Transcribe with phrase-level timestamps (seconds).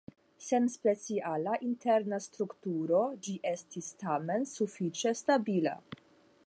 [0.43, 5.77] Sen speciala interna strukturo ĝi estis tamen sufiĉe stabila.